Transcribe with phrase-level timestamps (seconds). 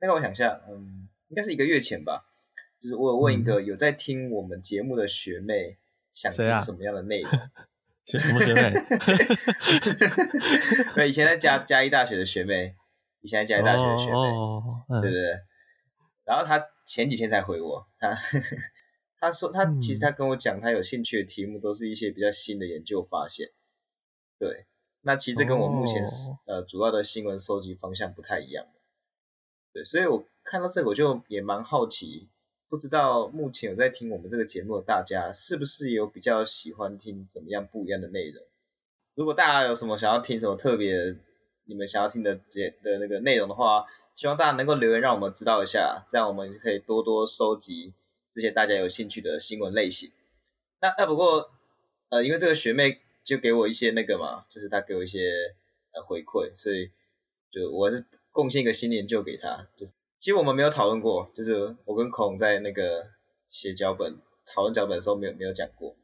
[0.00, 2.26] 大概我想一下，嗯，应该是一个月前吧。
[2.82, 5.76] 就是我有问一个有在听我们节目的学妹，
[6.14, 7.30] 想听什么样的内容？
[8.06, 8.72] 学什么学妹？
[10.96, 12.74] 对，以前在嘉嘉义大学的学妹，
[13.20, 14.12] 以前在嘉义大学的学妹，
[14.88, 15.40] 对不对，对？
[16.24, 18.16] 然后她前几天才回我，她
[19.20, 23.50] 她说她其实她跟我讲，她有兴趣的题目都是一些比较新的研究发现。
[24.38, 24.64] 对，
[25.02, 26.08] 那其实跟我目前、哦、
[26.46, 28.66] 呃主要的新闻收集方向不太一样。
[29.72, 32.28] 对，所以我看到这个我就也蛮好奇。
[32.68, 38.44] 不知道目前有在听我们这个节目的大家，是不是有比较喜欢听怎么样不一样的内容？
[39.16, 41.16] 如果大家有什么想要听什么特别，
[41.64, 43.84] 你们想要听的节的那个内容的话，
[44.14, 47.92] 希望大家能够留言让我们知道一下，这样我们可以多多收集
[48.32, 50.12] 这些大家有兴趣的新闻类型。
[50.80, 51.50] 那那不过
[52.10, 55.56] 呃，因为这个学妹就给我一些那个嘛，就是她给我一些
[55.92, 56.92] 呃回馈，所以
[57.50, 59.92] 就我是贡献一个新研究给他，就是。
[60.18, 63.08] 其实我们没有讨论过，就是我跟孔在那个
[63.48, 65.96] 写脚本、讨论脚本的时候没有没有讲过，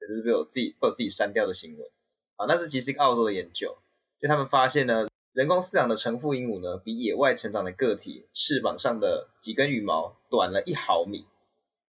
[0.00, 1.88] 这是被我自己被我自己删掉的新闻
[2.34, 2.46] 啊。
[2.46, 3.78] 那是其实一个澳洲的研究，
[4.20, 11.28] 就他们发现呢，人工饲养的橙父鹦鹉呢，比野外成长的个体翅膀上的几根羽毛短了一毫米。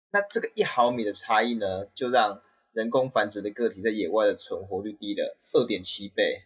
[0.09, 6.41] 那这个一毫米的差异呢，就让人工繁殖的个体在野外的存活率低了二点七倍。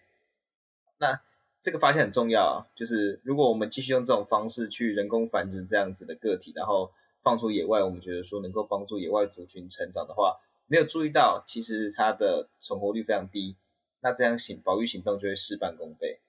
[0.97, 1.21] 那
[1.67, 13.57] 这个发现很重要啊，就是如果我们继续用这种方式去人工繁殖这样子的个体，然后放出野外，我们觉得说能够帮助野外族群成长的话，没有注意到其实它的存活率非常低，
[13.99, 16.21] 那这样行保育行动就会事半功倍，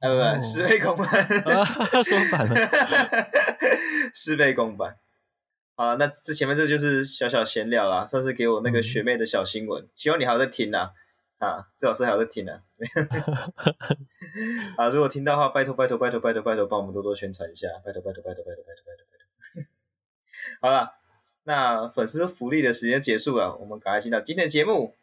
[0.00, 1.06] 啊不不，哦、事倍功半，
[1.56, 1.64] 啊，
[2.04, 2.54] 说反了，
[4.12, 4.98] 事倍功半。
[5.74, 10.90] 好，那这前面这就是小小闲聊啦，算是给我那个学妹的小新闻，嗯、希望你还有在听啊。
[11.38, 12.60] 啊，最好是还有在听呢、啊。
[14.76, 19.16] 啊，如果听到的话，拜托拜托拜托拜托拜托，帮我们多多宣传一下，拜托拜托拜托拜托拜托拜托拜
[19.62, 19.64] 托。
[20.60, 20.92] 好了，
[21.44, 24.94] 那粉丝福利的时间结束了，我们赶快进到今天的节目。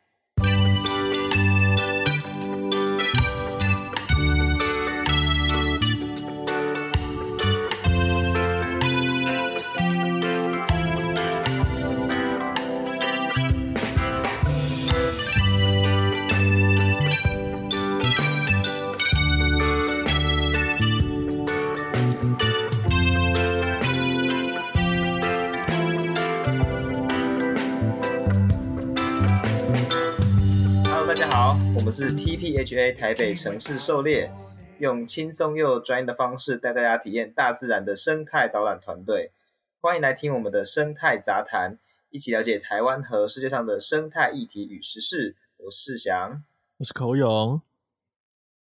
[32.04, 34.30] 是 TPHA 台北城市狩猎，
[34.78, 39.32] 用轻松又专业的方式带大家体验大自然的生态导览团队。
[39.80, 45.38] 欢迎来听我们的生态杂谈，一起了解台湾和世界上的生态议题与时事。
[45.56, 46.44] 我是翔，
[46.78, 47.62] 我是口勇。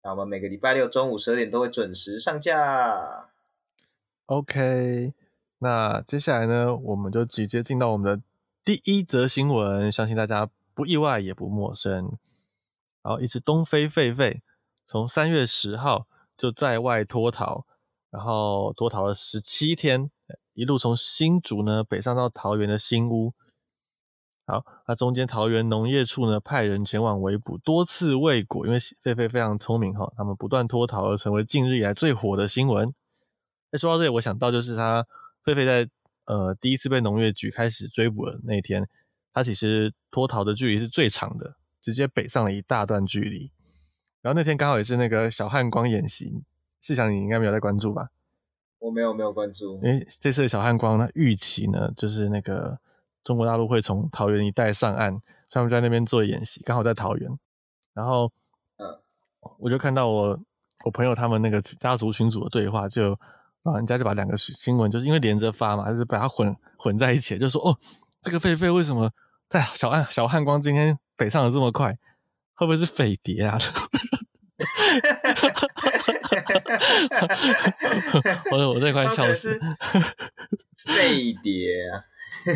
[0.04, 3.32] 那我们每个礼拜六中午十二点都会准时上架。
[4.28, 5.16] OK，
[5.58, 8.22] 那接下来呢，我们就直接进到我们的
[8.64, 12.20] 第一则新闻，相信大家不意外也不陌生。
[13.04, 14.42] 然后一只东非狒狒
[14.86, 16.08] 从三月十号
[16.38, 17.66] 就在外脱逃，
[18.10, 20.12] 然后脱逃了十七天，
[20.54, 23.34] 一路从新竹呢北上到桃园的新屋。
[24.46, 32.94] 好，那中间桃园农业处呢派人前往围捕，多次未果，因为狒狒非常聪明哈，他们不断脱逃而成为近日以来最火的新闻。
[33.70, 35.06] 哎，说到这里，我想到就是他
[35.46, 35.90] 狒狒在
[36.26, 38.90] 呃第一次被农业局开始追捕的那天，
[39.32, 41.56] 他其实脱逃的距离是最长的。
[41.82, 43.52] 直接北上了一大段距离，
[44.22, 46.44] 然后那天刚好也是那个小汉光演习，
[46.80, 48.10] 细想你应该没有在关注吧？
[48.78, 52.80] 我没有没有关注，因为这次的小汉光呢，预期呢就是那个
[53.24, 55.20] 中国大陆会从桃园一带上岸，
[55.50, 57.30] 他们就在那边做演习，刚好在桃园，
[57.94, 58.32] 然后
[58.78, 59.00] 嗯，
[59.58, 60.40] 我就看到我
[60.86, 63.20] 我朋友他们那个家族群组的对话，就
[63.64, 67.78] 老人家就把两个新闻就是因为连着发嘛，就是把它混混在一起，就说哦，
[68.22, 69.12] 这个狒狒为什么
[69.48, 71.00] 在小汉小汉光今天。
[71.22, 71.96] 北上的这么快，
[72.56, 73.56] 会不会是匪谍啊？
[78.52, 79.60] 我我这块笑死，
[80.84, 82.02] 匪谍啊！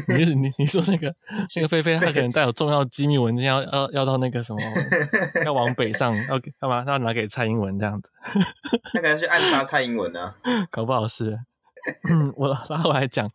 [0.07, 1.13] 你你你说那个
[1.55, 4.59] 那个菲菲，他可能带有重要机密文件，要要要到那个什么，
[5.45, 6.83] 要往北上，要干嘛？
[6.87, 8.09] 要拿给蔡英文这样子？
[8.93, 10.33] 他可能去暗杀蔡英文呢？
[10.71, 11.39] 搞不好是。
[12.35, 13.29] 我拉回来讲，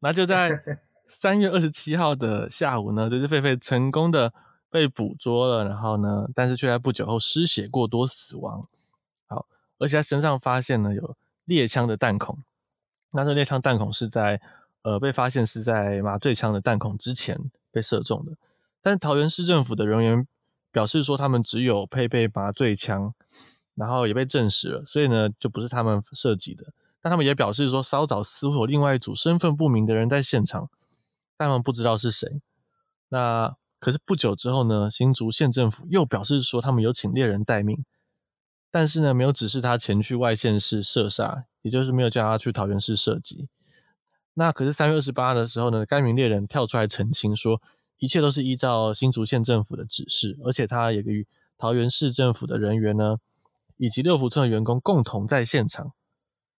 [0.00, 0.60] 那就在
[1.06, 4.32] 三月二十七号的下午呢，这只狒狒成功的。
[4.72, 8.66] 被捕捉了，然后呢，但是却在不久后失血过多死亡。
[9.26, 9.46] 好，
[9.78, 11.14] 而且他身上发现了有
[11.44, 12.38] 猎枪的弹孔，
[13.12, 14.40] 那这猎枪弹孔是在
[14.80, 17.38] 呃被发现是在麻醉枪的弹孔之前
[17.70, 18.32] 被射中的。
[18.80, 20.26] 但桃园市政府的人员
[20.70, 23.12] 表示说，他们只有配备麻醉枪，
[23.74, 26.72] 然后也被证实了，所以呢就不是他们射击的。
[27.02, 30.70] 但他们也表示说，稍早似乎有另外一组身份不明的人在现场，
[31.36, 32.40] 但他们不知道是谁。
[33.10, 37.84] 那可是不久之后呢，新竹县政府又表示说，他们有请猎人待命，
[38.70, 43.48] 但是呢，没有指示他前去外县市射杀，也就是没有叫他去桃园市射击。
[44.34, 47.60] 那可是三月二十八的时候呢，该名猎人跳出来澄清说，
[47.98, 51.26] 一切都是依照新竹县政府的指示，而且他也与
[51.58, 53.16] 桃园市政府的人员呢，
[53.78, 55.92] 以及六福村的员工共同在现场，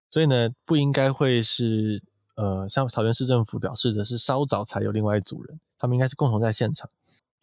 [0.10, 2.04] 所以呢，不应该会是
[2.36, 6.90] 呃，像桃园市政府表示的是稍早才有另外一组人，他们应该是共同在现场。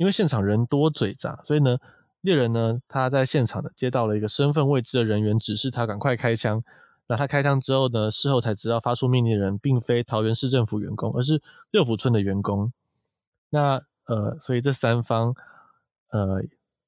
[0.01, 1.77] 因为现场人多嘴杂，所以呢，
[2.23, 6.65] 猎人呢，他在现场的接到了一个身份未知的人员指示他赶快开枪。
[7.07, 12.73] 那他开枪之后呢，事后才知道发出命令的人并非桃园市政府员工，而是六福村的员工。
[13.51, 15.35] 那呃，所以这三方
[16.09, 16.43] 呃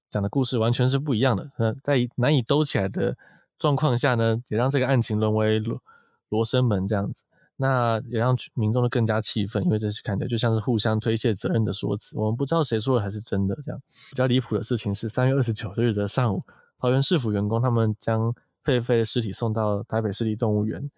[0.08, 1.50] 讲的故事完全是不一样的。
[1.58, 3.18] 那在难以兜起来的
[3.58, 5.82] 状况下呢，也让这个案情沦为罗
[6.30, 7.26] 罗生门这样子。
[7.62, 12.18] 那也让民众都更加气愤，因为这是看起来就像是互相推卸责任的说辞。
[12.18, 13.54] 我们不知道谁说的还是真的。
[13.62, 13.80] 这样
[14.10, 16.42] 比较离谱的事情是，三月二十九日的上午，
[16.80, 20.90] 桃园市府员工他们将狒狒的尸体送到台北市立动物园，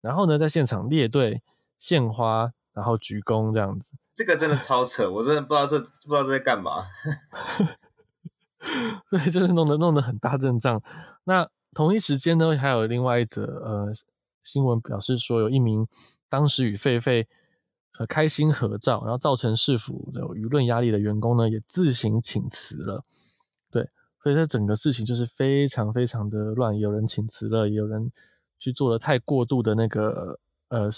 [0.00, 1.42] 然后呢，在现场列队
[1.78, 3.92] 献花，然后鞠躬这样子。
[4.16, 6.86] 这个真的超扯，我真的不知道这不知道这在干嘛。
[9.12, 10.82] 对，就是弄得弄得很大阵仗。
[11.22, 13.92] 那同一时间呢，还有另外一则呃。
[14.42, 15.86] 新闻表示说，有一名
[16.28, 17.26] 当时与狒狒
[17.98, 23.04] 呃开心合照，然后造成市府的舆论压力的员工呢，也自行请辞了。
[23.70, 23.88] 对，
[24.22, 28.10] 所以这整个事情就是非常非常的乱，有人请辞了，也有人
[28.58, 30.38] 去做了太过度的那个
[30.68, 30.88] 呃，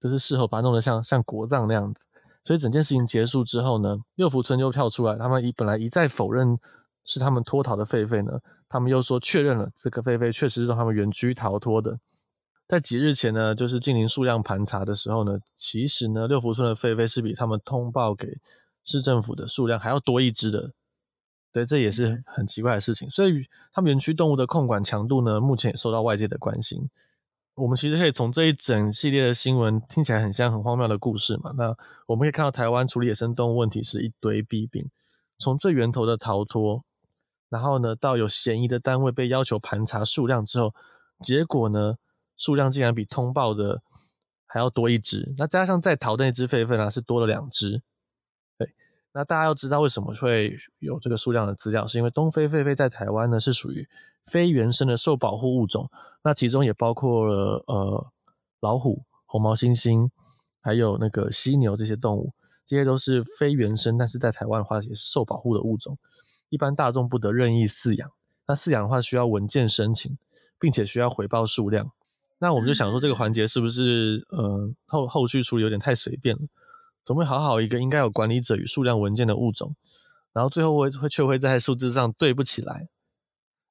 [0.00, 2.06] 就是事后把它弄得像像国葬那样子。
[2.44, 6.58] 所以整件事情结束之后呢，六福村就跳出来，他们一本来一再否认
[7.04, 8.38] 是他们脱逃的狒狒呢，
[8.68, 11.98] 他们又说确认了这个狒狒确实是从他们园区逃脱的。
[12.68, 18.38] 在几日前呢，就是进行数量盘查的时候呢，其实呢，六福村的狒狒是比他们通报给
[18.84, 20.72] 市政府的数量还要多一只的。
[21.50, 23.08] 对，这也是很奇怪的事情。
[23.08, 26.90] 所以，他们园区动物的控管强度呢，目前也受到外界的关心。
[27.54, 31.52] 我们其实可以从这一整系列的新闻听起来很像很荒谬的故事嘛。
[31.56, 31.74] 那
[32.06, 34.90] 我们可以看到，台湾处理野生动物问题是一堆弊病，
[35.38, 36.84] 从最源头的逃脱，
[37.48, 40.74] 然后呢，到有嫌疑的单位被要求盘查数量之后，
[41.20, 41.96] 结果呢，
[42.38, 43.82] 数量竟然比通报的
[44.46, 47.82] 还要多一只，那加上在逃的那只狒狒呢，是多了两只。
[48.56, 48.72] 对，
[49.12, 53.86] 那大家要知道为什么会有这个数量的资料，是因为东非狒狒在台湾呢是属于
[54.24, 55.90] 非原生的受保护物种，
[56.22, 58.06] 那其中也包括了呃
[58.60, 60.08] 老虎、红毛猩猩，
[60.62, 62.32] 还有那个犀牛这些动物，
[62.64, 65.98] 这些都是非原生，但是在台湾的话也是受保护的物种，
[66.48, 68.10] 一般大众不得任意饲养。
[68.46, 70.16] 那饲养的话需要文件申请，
[70.58, 71.92] 并且需要回报数量。
[72.40, 76.42] 那我们就想说，这个环节是不是呃后后续处理有点太随便了？
[77.04, 79.74] 总会好好一个应该有管理者与数量文件的物种，
[80.32, 82.90] 然后最后会会却会在数字上对不起来，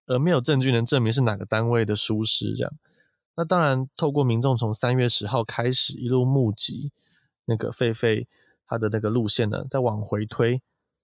[0.07, 2.73] 而没有证据能证明是哪个单位的疏失这样。
[3.35, 6.91] 那当然，透过民众从三月十号开始一路募集
[7.45, 8.25] 那个狒狒
[8.67, 10.61] 它的那个路线呢，再往回推，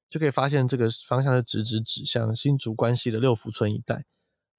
[0.09, 4.03] 就可以发现这个方向是直直指向新竹关西的六福村一带。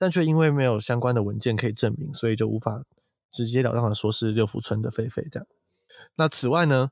[0.05, 2.85] 但却因为没有相关的文件可以证明，所以就无法
[3.33, 5.47] 直截了当的说是六福村的狒狒这样。
[6.17, 6.91] 那此外呢，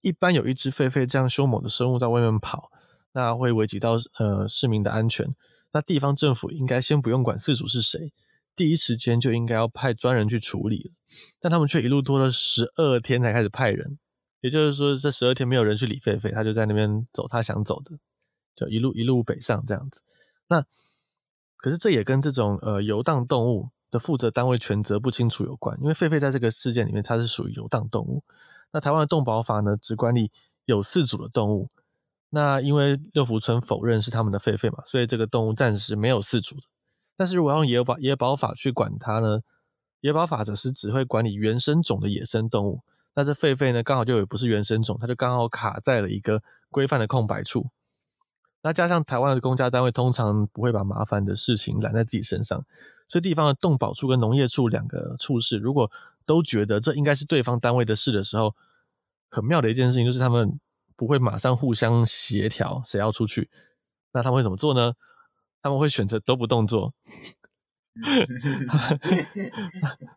[0.00, 2.72] 一般有一只狒狒这样凶猛的生物在外面跑，
[3.12, 5.32] 那会危及到呃市民的安全。
[5.70, 8.12] 那地方政府应该先不用管饲主是谁，
[8.56, 10.90] 第一时间就应该要派专人去处理了。
[11.38, 14.00] 但他们却一路拖了十二天才开始派人，
[14.40, 17.92] 也就是说这十二天没有人去理狒狒，他就在那边走他想走的，
[18.56, 20.02] 就一路一路北上这样子。
[20.48, 20.64] 那。
[21.58, 28.22] 可是这也跟这种呃游荡动物的负责单位权责不清楚有关，因为狒狒在这个事件里面它是属于游荡动物。
[28.72, 30.30] 那台湾的动保法呢，只管理
[30.64, 31.68] 有四主的动物。
[32.30, 36.62] 那因为六福村否认是他们的狒狒嘛，所以这个动物暂时没有四主的。
[37.16, 39.40] 但是如果用野保野保法去管它呢，
[40.02, 42.82] 野保法则是只会管理原生种的野生动物。
[43.14, 47.70] 那这狒狒呢，刚好就也不是原生种，它就刚好卡在了一个规范的空白处。
[48.68, 52.62] 那加上台湾的公家单位通常不会把麻烦的事情揽在自己身上，
[53.06, 55.90] 所以地方的动保处跟农业处两个处室，如果
[56.26, 58.54] 都觉得这应该是对方单位的事的时候，
[59.30, 60.60] 很妙的一件事情就是他们
[60.96, 63.48] 不会马上互相协调谁要出去，
[64.12, 64.92] 那他们会怎么做呢？
[65.62, 66.92] 他们会选择都不动作。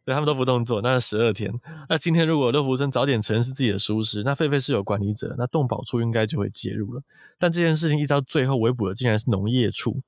[0.06, 1.52] 对，他们都不动作，那十二天。
[1.90, 7.02] 那今天如果乐福生早点承认是自己的疏失，那狒狒是有管理者，那动保处应该就会介入了。
[7.40, 10.02] 但这件事情一直到最后围捕的竟然是农业处，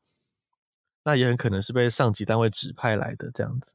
[1.04, 3.74] 那也很可能是被上级单位指派来的这样子。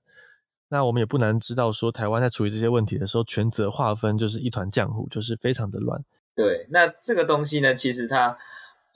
[0.69, 6.05] 那我们也不难知道，说台湾在处理这些问题的时候，权责划分就是一团浆糊，就是非常的乱。
[6.37, 8.39] 对，那这个东西呢，其实它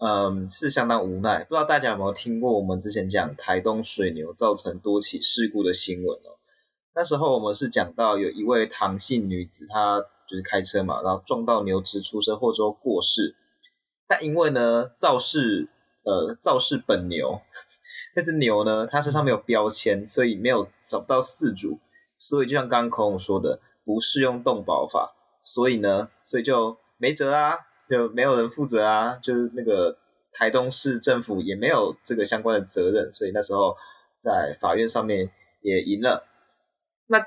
[0.04, 1.44] 嗯是相当无奈。
[1.44, 6.42] 不知道大家有没有听过我们之前讲台东水牛造成多起事故的新闻哦？
[6.92, 13.36] 那时候我们是讲到有一位唐姓女子，她就是开车嘛，然后撞到牛只出车祸之后过世。
[14.08, 15.68] 但因为呢肇事
[16.02, 17.40] 呃肇事本牛，
[18.16, 21.78] 那只牛呢它身上没有标签，所以没有找不到饲主，
[22.18, 27.56] 所以就像刚刚孔孔说的，不适用动保法，所以呢，所以就没辙啊，
[27.88, 29.98] 就没有人负责啊，就是那个
[30.32, 33.76] 台东市政府也没有这个相关的责任，所以那时候
[34.20, 36.26] 在法院上面也赢了。
[37.06, 37.20] 那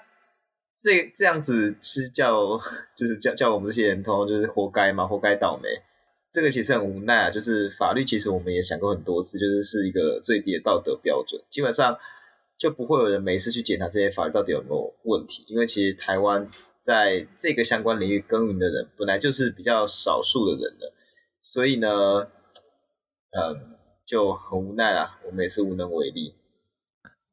[0.75, 2.59] 这这样子是叫
[2.95, 5.05] 就是叫叫我们这些人通就是活该嘛？
[5.05, 5.69] 活该倒霉。
[6.31, 11.97] 这个其实很无奈啊，就是法律其实我们也想过很多次，就是是一个最低的道德标准，基本上
[12.57, 16.49] 就不会有人没事去检查这些法律到底有没有问题，因为其实台湾
[16.85, 20.93] 在这个相关领域耕耘的人本来就是比较少数的人了，
[21.41, 22.27] 所以呢，
[23.31, 23.75] 嗯，
[24.05, 26.35] 就很无奈啊，我们也是无能为力。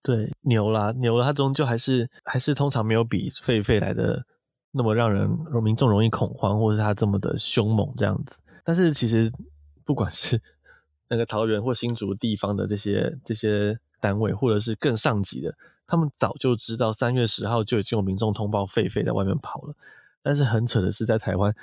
[0.03, 4.25] 对，牛啦，牛了，它终究还是还是通常没有比狒狒来的
[4.71, 5.29] 那么让人
[5.63, 8.41] 民众容易恐慌，或是它这么的凶猛这样子。
[8.65, 9.31] 但是其实，
[9.85, 10.41] 不管是
[11.09, 15.55] 那个桃园或新竹地方的这些这些单位，或者是更上级的，
[15.93, 19.75] 他们早就知道三月十号就已经有民众通报狒狒在外面跑了。
[20.23, 21.55] 但是很扯的是，在台湾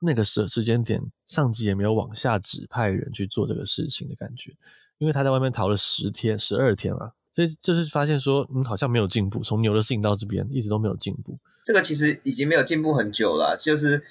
[0.00, 4.56] 那个时时间点，上级也没有往下指派人去做这个事情的感觉，
[4.96, 9.42] 因为他在外面逃了十天、十二天了，所以就是发现说，嗯，好像没有进步。
[9.42, 11.38] 从牛的事情到这边，一直都没有进步。
[11.62, 14.02] 这个其实已经没有进步很久了，就是。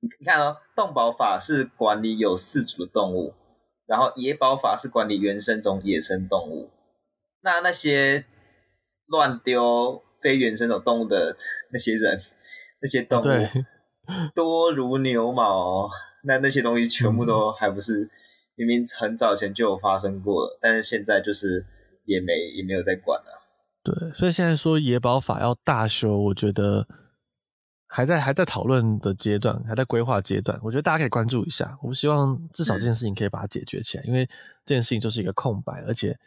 [0.00, 3.32] 你看哦，动保法是管理有四足的动物，
[3.86, 6.68] 然后野保法是管理原生种野生动物。
[7.40, 8.26] 那那些
[9.06, 11.36] 乱丢非原生种动物的
[11.72, 12.20] 那些人，
[12.80, 13.24] 那些动物
[14.34, 15.88] 多如牛毛，
[16.24, 18.10] 那那些东西全部都还不是
[18.54, 21.66] 明明很早前就有发生过了，但是现在就是
[22.04, 23.42] 也没也没有在管了。
[23.82, 26.86] 对，所以现在说野保法要大修，我觉得。
[27.86, 31.78] 还在还在讨论的阶段，还在规划阶段，我觉得大家可以关注一下。
[31.80, 34.26] 我们希望至少这件事情可以把它解决起来，嗯、因为
[34.64, 36.18] 这件事情就是一个空白，而且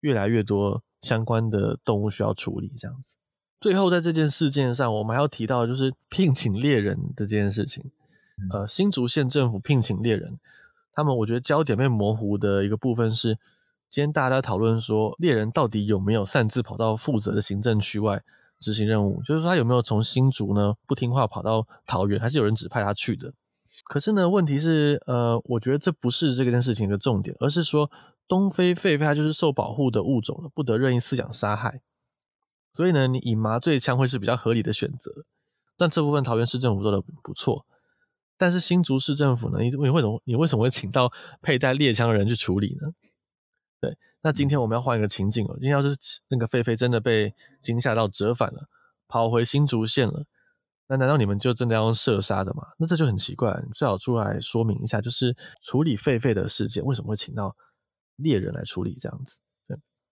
[0.00, 2.72] 越来越多相关的动物需要处理。
[2.76, 3.16] 这样子，
[3.60, 7.84] 最后在这件事件上，我们还要提到的就是聘请猎人的这件事情。
[8.38, 10.38] 嗯、呃，新竹县政府聘请猎人，
[10.92, 13.38] 他们我觉得焦点被模糊的一个部分是，
[13.88, 18.24] 今天大家讨论说猎人到底有没有擅自跑到负责的行政区外。
[18.58, 23.34] 执行任务，就是说他有没有从新竹呢不听话跑到桃园，还是有人指派他去的？
[23.84, 27.90] 可是呢，问题是，呃，我觉得这不是这件事情的重点，而是说
[28.28, 31.82] 东非狒狒它就是受保护的物种了，不得任意饲养杀害。
[32.72, 35.24] 所以呢，你以麻醉枪会是比较合理的选择。
[35.76, 37.66] 但这部分桃园市政府做的不错，
[38.36, 42.92] 但是新竹市政府呢，你你为什么你为什么会请到佩戴猎枪的人去处理呢？
[43.80, 43.96] 对。
[44.22, 45.96] 那今天我们要换一个情境哦，今天要是
[46.28, 48.68] 那个狒狒真的被惊吓到折返了，
[49.06, 50.24] 跑回新竹县了，
[50.88, 52.68] 那难道你们就真的要用射杀的吗？
[52.78, 57.54] 那这就很奇怪，你最好出来说明一下，就是处理狒狒的事件为什么会请到
[58.16, 59.40] 猎人来处理这样子？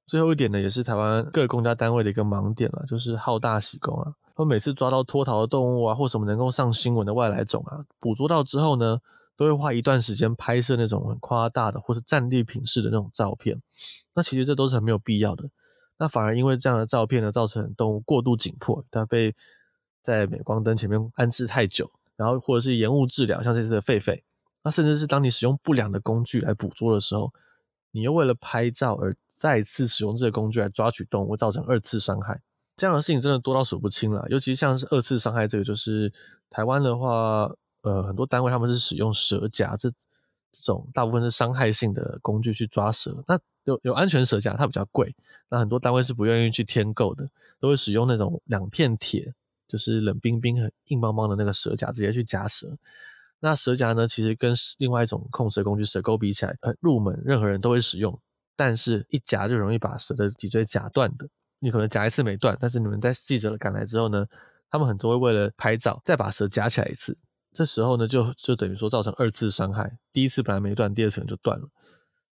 [0.07, 8.99] 最后一点呢，也是台湾各公家单位的一个盲点了，就是好大喜功啊，他们每次抓到脱逃的动物啊，或什么能够上新闻的外来种啊，捕捉到之后呢，
[9.35, 13.59] 都会花一段时间拍摄那种很夸大的或是战利品式的那种照片。
[14.13, 15.49] 那其实这都是很没有必要的，
[15.97, 19.35] 那反而因为这样的照片呢，造成动物过度紧迫，它被
[20.03, 24.21] 在镁光灯前面安置太久，然后或者是延误治疗，像这次的狒狒，
[24.63, 27.33] 那甚至是当你使用不良的工具来捕捉的时候，
[27.95, 32.41] 你又为了拍照而再次使用这个工具来抓取动物，造成二次伤害，
[32.77, 34.27] 这样的事情真的多到数不清了。
[34.29, 36.13] 尤其像是二次伤害这个，就是
[36.51, 37.51] 台湾的话，
[37.83, 43.39] 呃，很多单位他们是使用蛇夹这这种大部分是伤害性的工具去抓蛇，那。
[43.67, 45.17] 有有安全蛇夹，它比较贵，
[45.49, 47.27] 那很多单位是不愿意去添购的，
[47.59, 49.33] 都会使用那种两片铁，
[49.67, 52.77] 就是冷冰冰、很硬邦邦的那个蛇夹，直接去夹蛇。
[53.45, 58.19] 那蛇夹呢，其实跟另外一种控蛇工具蛇钩比起来，很入门，任何人都会使用，
[58.57, 61.29] 但是一夹就容易把蛇的脊椎夹断的。
[61.59, 64.25] 你可能夹一次没断，但是你们在记者赶来之后呢，
[64.71, 67.19] 他们很多会为了拍照，再把蛇夹起来一次，
[67.53, 71.69] 这时候呢，就就等于说造成二次伤害，第一次本来没断，第二次可能就断了。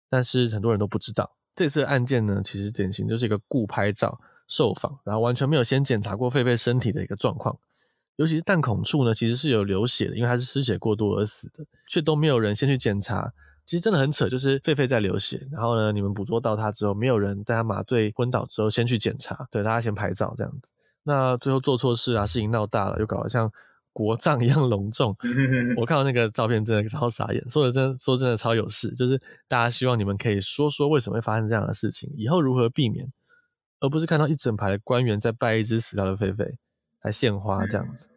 [0.09, 7.59] 但是很多人都不知道，这次案件呢，其实典型就是一个故拍照、受访，然后完全没有先检查过狒狒身体的一个状况。
[8.17, 13.33] 尤其是弹孔处呢，其实是有流血的，因为它是失血过多而死的，却都没有人先去检查。
[13.65, 20.71] 其实真的很扯，就是狒狒在流血，然后呢，你们捕捉到它之后，没有人在它麻醉昏倒之后先去检查，对，大家先拍照这样子。
[21.03, 23.49] 那最后做错事啊，事情闹大了，又搞得像
[23.93, 25.15] 国葬一样隆重。
[25.77, 33.07] 我看到那个照片真的超傻眼，说的真说真的超有事，就是大家希望你们可以说说为什么会发生这样的事情，以后如何避免，
[33.79, 36.55] 而不是看到一整排的官员在拜一只死掉的狒狒，
[37.01, 38.07] 还献花这样子。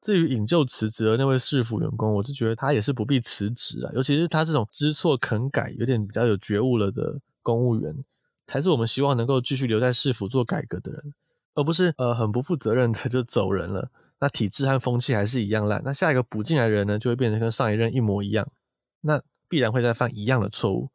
[0.00, 7.94] 至于引咎辞职的那位市府员工，我就觉得他也是不必辞职啊，尤其是他这种知错肯改、有点比较有觉悟了的公务员，
[8.46, 11.14] 才是我们希望能够继续留在市府做改革的人，
[11.54, 13.90] 而不是呃很不负责任的 就走人了。
[14.18, 18.48] 那体制和风气还是一样烂，那下一个补进来的人呢，就会变成跟上一任一模一样，
[19.02, 20.88] 那必然会再犯一样的错误。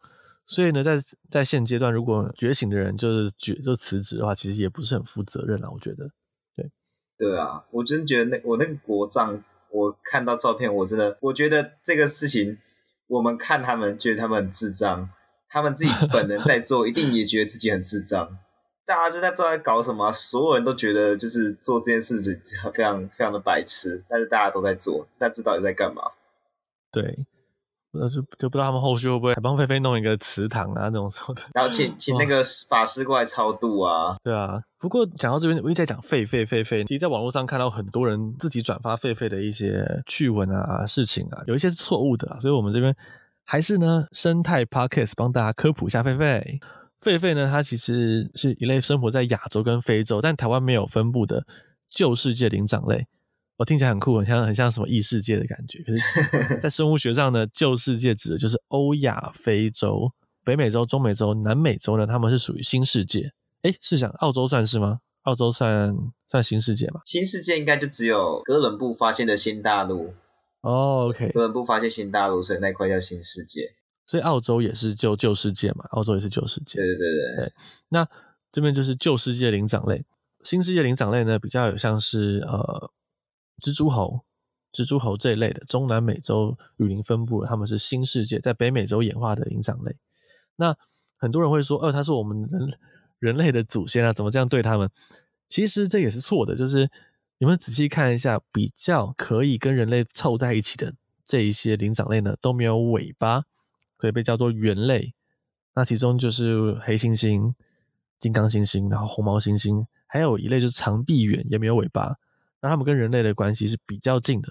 [0.46, 0.98] 所以呢，在
[1.30, 6.10] 在现阶段，如果觉醒的人就是觉就辞职的话，其实也不是很负责任啊，我觉得。
[7.18, 12.58] 对啊，我真觉得那我那个国葬，我看到照片，我真的我觉得这个事情，
[13.08, 15.10] 我们看他们觉得他们很智障，
[15.50, 18.38] 他们自己 本人在做，一定也觉得自己很智障。
[18.86, 22.34] 大家就在不知道在搞什么，所有人都觉得就是做这件事情
[22.74, 26.04] 非常非常的白痴，但是大家都在做，但这到底在干嘛？
[26.92, 27.26] 对。
[27.94, 34.18] 就就不知道他们后续会不会还帮狒狒弄一个祠堂啊那种什么的，然后请请那个法师过来超度啊。
[34.24, 42.96] 对啊，不过讲到这边，我一直在讲狒狒狒狒，其实在网络上看到很多人自己转发狒狒的一些趣闻啊事情啊，有一些是错误的，所以我们这边
[43.46, 46.60] 还是呢生态 Podcast 帮大家科普一下狒狒。
[47.02, 51.46] 狒狒呢，它其实是一类生活在亚洲跟非洲，但台湾没有分布的
[51.90, 53.08] 旧世界灵长类。
[53.58, 55.84] 我听起来很酷，很像很像什么异世界的感觉。
[55.84, 60.12] 可是， 在生物学上呢，旧世界指的就是欧亚非洲、
[60.44, 63.32] 北美洲、中美洲、南美洲呢，他们是属于新世界。
[63.64, 65.00] 哎，是想澳洲算是吗？
[65.24, 65.94] 澳洲算
[66.30, 67.02] 算新世界吗？
[67.04, 70.14] 新世界应该就只有哥伦布发现的新大陆。
[70.62, 73.74] 哦，OK，哥伦布发现新大陆，所以那块叫新世界。
[74.06, 75.84] 所以澳洲也是旧旧世界嘛？
[75.90, 76.78] 澳洲也是旧世界。
[76.78, 77.46] 对对对对。
[77.48, 77.54] 对，
[77.90, 78.08] 那
[78.52, 80.06] 这边就是旧世界灵长类，
[80.44, 82.92] 新世界灵长类呢，比较有像是呃。
[83.62, 84.22] 蜘蛛猴、
[84.72, 89.96] 蜘蛛猴这一类的中南美洲雨林分布，他们是新世界在北美洲演化的灵长类。
[90.58, 90.76] 那
[91.18, 92.70] 很多人会说，呃，他是我们人
[93.20, 94.90] 人类的祖先啊，怎么这样对他们？
[95.48, 96.90] 其实这也是错的，就是
[97.40, 100.94] 你们仔细看一下，比较可以跟人类凑在一起的
[101.24, 103.44] 这一些灵长类呢，都没有尾巴，
[104.00, 105.14] 所以被叫做猿类。
[105.74, 107.54] 那其中就是黑猩猩、
[108.20, 112.18] 金刚猩猩，然后红毛猩猩，还有一类就是长臂猿，也没有尾巴。
[112.62, 114.50] 那它们跟人类的关系是比较近的，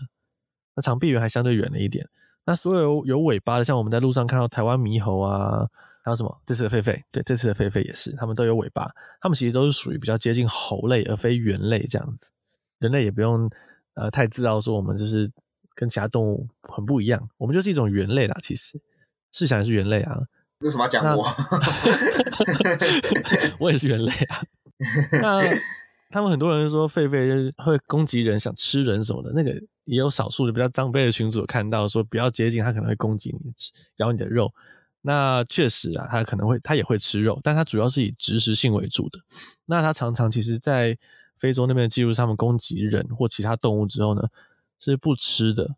[0.74, 2.08] 那长臂猿还相对远了一点。
[2.44, 5.66] 那所有有尾巴的，像我们在路上看到台湾猕猴啊，
[6.04, 8.88] 还有什么这次的狒狒，对，这次的狒狒也是，它们都有尾巴。
[9.20, 12.30] 它们其实都是属于比较接近猴类，而非猿类这样子。
[12.78, 13.50] 人类也不用
[13.94, 15.28] 呃太自傲说我们就是
[15.74, 18.36] 跟其他动物很不一样，我们就是一种猿类啦。
[18.40, 18.80] 其实
[19.32, 20.16] 试想也是猿类啊，
[20.60, 21.26] 为什么要讲我？
[23.58, 24.42] 我也是猿类啊。
[25.20, 25.58] 那。
[26.10, 29.50] 他们很多人说狒狒会攻击人，想吃人什么的，那个
[29.84, 33.52] 也有少数的比较长辈的群组有看到说不要接近，它可能会攻击你，
[33.96, 34.52] 咬你的肉。
[35.02, 39.20] 那确实啊，它可能会，它也会吃肉，但它主要是以植食性为主的。
[39.64, 40.98] 那它常常其实，在
[41.38, 44.22] 非洲那边的记录，他们攻击人或其他动物之后呢，
[44.80, 45.76] 是不吃的，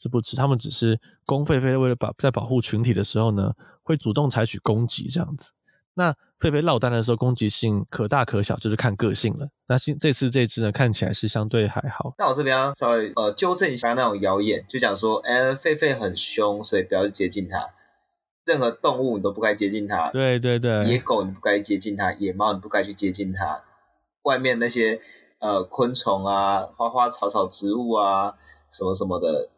[0.00, 0.34] 是不吃。
[0.34, 5.52] 他们只是公狒狒为了保在保护群体的时候呢，会主动采取攻击这样子。
[5.94, 9.46] 那狒狒落单的时候，攻击性可大可小，就是看个性了。
[9.68, 12.14] 那新这次这只呢，看起来是相对还好。
[12.18, 17.68] 那我这边要稍微呃纠正一下那种谣言，就讲说，哎、欸，狒狒很凶，所以不要去接近它。
[18.46, 20.10] 任何动物你都不该接近它。
[20.12, 23.62] 对对对，野狗你不该接近它，野猫你不该去接近它。
[24.22, 24.98] 外面那些
[25.40, 28.34] 呃昆虫啊、花花草草、植物啊，
[28.72, 29.50] 什么什么的，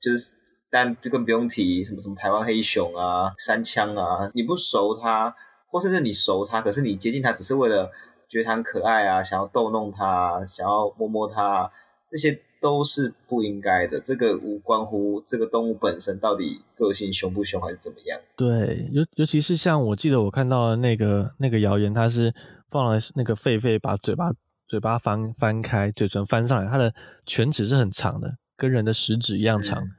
[0.00, 0.36] 就是
[0.70, 5.36] 但就更不用提什么什么台湾黑熊啊、山枪啊，你不熟它。
[5.70, 7.90] 或甚至你熟它，可是你接近它只是为了
[8.28, 11.70] 觉得它很可爱啊，想要逗弄它，想要摸摸它，
[12.10, 14.00] 这些都是不应该的。
[14.00, 18.20] 这个无关乎这个动物本身到底个性凶不凶还是怎么样。
[18.36, 22.34] 对，尤尤其是像我记得我看到的那个那个谣言，它是
[22.68, 24.32] 放了那个狒狒把嘴巴
[24.66, 26.92] 嘴巴翻翻开，嘴唇翻上来，它的
[27.24, 29.90] 犬齿是很长的，跟人的食指一样长，嗯，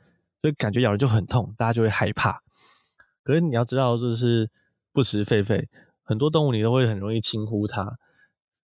[0.41, 2.41] 所以感觉咬了就很痛，大家就会害怕。
[3.23, 4.49] 可是你要知道，就是。
[4.93, 5.65] 不食狒狒，
[6.03, 7.89] 很多动物你都会很容易轻忽它，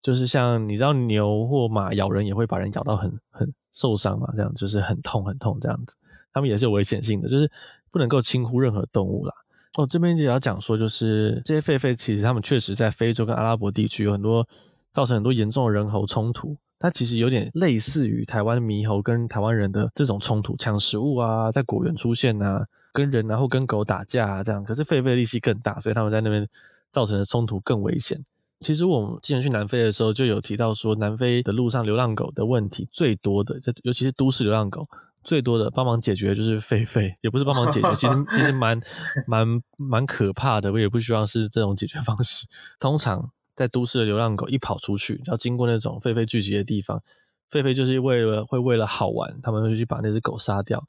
[0.00, 5.96] 就是像你知道牛或马咬人也会把人咬到很很受伤嘛，这样就是很痛很痛这样子，
[6.32, 7.50] 它们也是有危险性的，就是
[7.90, 9.34] 不能够轻忽任何动物啦。
[9.74, 14.46] 哦，这边也要讲说，就是这些狒狒其实它们确实在非洲跟阿拉伯地区有很多
[14.92, 22.66] 造成很多严重的人猴冲突，它其实有点类似于台湾猕猴跟台湾人的这种冲突，抢食物啊，在果园出现啊。
[22.92, 26.46] 跟人然后跟狗打架啊，这样，可是狒狒力气更大，所以他们在那边
[26.90, 28.24] 造成的冲突更危险。
[28.60, 34.88] 其实我们之前去南非的时候就有提到说，南非的路上流浪狗的问题最多的，这尤其是都市流浪狗
[35.24, 38.80] 最多的帮忙解决的就是狒狒，也不是帮忙解决，其实其实 蛮
[39.26, 40.72] 蛮蛮可怕的。
[40.72, 42.46] 我也不希望是这种解决方式。
[42.78, 47.02] 通常在都市的流浪狗一跑出去，要经过那种狒狒聚集的地方，
[47.50, 50.84] 狒狒就是为了会为了好玩，他们会去把那只狗杀掉。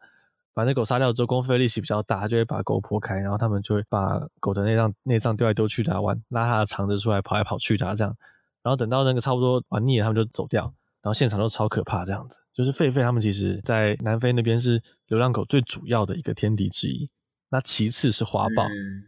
[0.53, 8.15] 把那狗杀掉之后，公费力气比较大，就会把狗剖开，然后他们就会把狗的内脏内脏丢来丢去的，玩拉它的肠子出来，跑来跑去的这样。
[8.61, 10.73] 然后等到那个差不多玩腻了，他们就走掉。
[11.01, 12.39] 然后现场都超可怕，这样子。
[12.53, 17.09] 就是狒狒他们其实在南非那边是流浪狗最主要的一个天敌之一，
[17.49, 19.03] 那其次是花豹，嗯、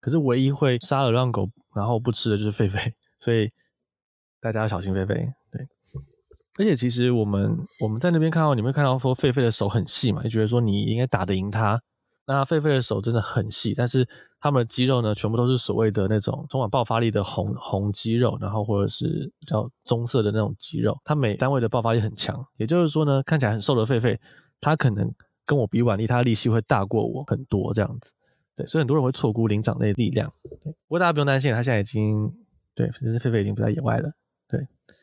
[0.00, 3.50] 可是唯一会杀了流浪狗然后不吃的就是狒狒，所以
[4.40, 5.34] 大家要小心狒狒。
[6.58, 11.80] 而且其实我们我们在那边看到，你会看到说狒狒的手很细嘛，就觉得说你应该打得赢它。
[12.26, 14.08] 那狒狒的手真的很细，但是
[14.40, 22.42] 它们的肌肉呢，全部都是所谓的那种充满爆发力的红红肌肉，然后或者是比较棕色的那种肌肉，它每单位的爆发力很强。
[22.56, 24.16] 也就是说呢，看起来很瘦的狒狒，
[24.60, 25.12] 它可能
[25.44, 28.12] 跟我比腕力，它的力气会大过我很多这样子。
[28.56, 30.32] 对，所以很多人会错估灵长类力量。
[30.62, 32.32] 不过大家不用担心，它现在已经
[32.74, 34.10] 对，其实狒狒已经不在野外了。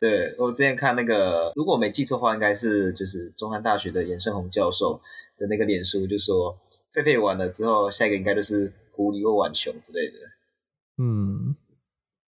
[0.01, 0.35] 对。
[0.39, 4.99] 我之前看那个，如果我没记错的话，应该是就是中山大学的严胜宏教授
[5.37, 6.59] 的那个脸书，就说
[6.93, 10.17] 狒狒完了之后，下一个应该就是狐狸或浣熊之类的。
[10.97, 11.55] 嗯，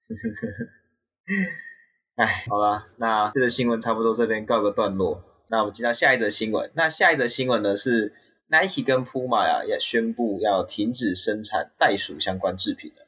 [2.16, 5.22] 哎，好了，那这个新闻差不多这边告个段落。
[5.50, 6.72] 那我们进到下一则新闻。
[6.76, 8.14] 那下一则新闻呢是
[8.48, 13.06] Nike 跟 Puma 呀也宣布要停止生产袋鼠相关制品了。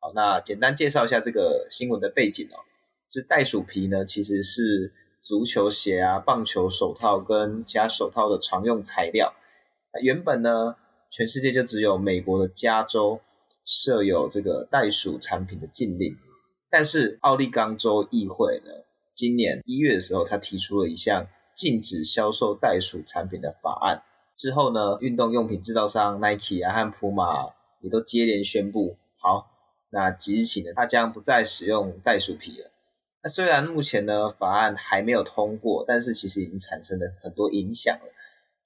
[0.00, 2.64] 好，那简单介绍一下这个新闻的背景哦。
[3.10, 4.92] 就袋鼠皮呢，其实是
[5.22, 9.34] 足球鞋啊、棒球手套跟其他手套的常用材料。
[10.02, 10.76] 原本呢，
[11.10, 13.20] 全世界就只有美国的加州
[13.64, 16.16] 设有这个袋鼠产品的禁令。
[16.70, 18.70] 但是奥利冈州议会呢，
[19.14, 24.02] 今年一月的时候，他提出了一项禁止销售袋鼠产品的法案。
[24.36, 29.50] 之后呢，运动用品制造商 Nike 啊和 Puma 也都接连宣布，好，
[29.90, 32.70] 那即日起呢，他将不再使用袋鼠皮了。
[33.22, 38.12] 那虽然目前呢，法案还没有通过，但是其实已经产生了很多影响了。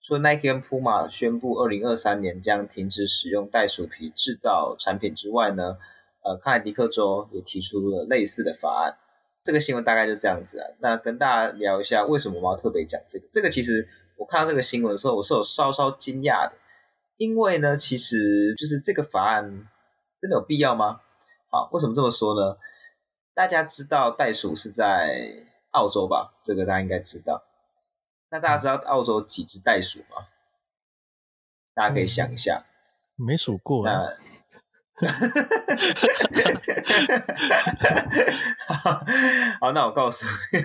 [0.05, 5.79] 除了 Nike 跟 Puma 宣布二零二三年将停止使用袋鼠皮制造产品之外呢，
[6.23, 8.99] 呃，康乃狄克州也提出了类似的法案。
[9.45, 10.67] 这个新闻大概就这样子啊。
[10.81, 13.29] 那跟大家聊一下，为什么我要特别讲这个？
[13.33, 16.53] 这个其实我看到这个新闻的时候，我是有稍稍惊讶的，
[17.17, 19.45] 因为呢，其实就是这个法案
[20.21, 21.01] 真的有必要吗？
[21.49, 22.57] 好，为什么这么说呢？
[23.35, 26.35] 大家知道袋鼠是在澳洲吧？
[26.45, 27.45] 这个大家应该知道。
[28.29, 30.29] 那大家知道澳洲几只袋鼠吗？
[31.75, 32.64] 大家可以想一下。
[33.18, 33.85] 嗯、没数过。
[38.59, 39.05] 好，
[39.61, 40.59] 好，那我告诉你。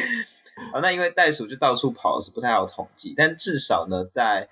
[0.72, 4.48] 好，那因为袋鼠就到处跑，是不太好统计，但至少呢，在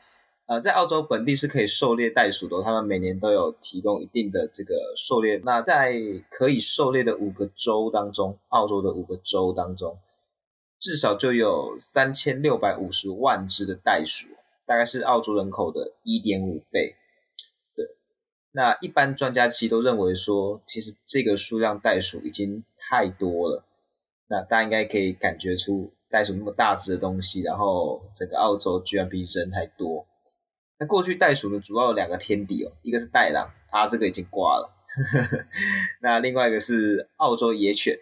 [0.46, 5.40] 呃，在澳洲本地是可以狩猎袋鼠的，他们每年都有提供一定的这个狩猎。
[5.42, 5.98] 那在
[6.30, 9.98] 可以狩猎的五个州当中，澳洲的五个州当中，
[10.78, 14.28] 至少就有三千六百五十万只的袋鼠，
[14.66, 16.94] 大概是澳洲人口的一点五倍。
[17.74, 17.86] 对，
[18.52, 23.64] 那一般专家其实都认为说，其实这个数量袋鼠已经太多了。
[24.26, 30.06] 那大家应该可以感觉出，袋鼠那么大只的东西，然后整个澳洲居然比人还多。
[30.86, 34.70] 过去袋鼠呢，主要有两个天敌哦，一个是袋狼，啊，这个已经挂了。
[36.02, 37.98] 那另外一个是澳洲野犬，